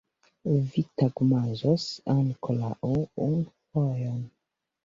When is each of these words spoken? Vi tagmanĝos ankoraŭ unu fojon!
Vi 0.69 0.81
tagmanĝos 1.01 1.85
ankoraŭ 2.15 2.73
unu 3.27 3.37
fojon! 3.51 4.21